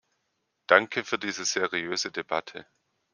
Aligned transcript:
Danke 0.65 1.03
für 1.03 1.19
diese 1.19 1.45
seriöse 1.45 2.11
Debatte! 2.11 2.65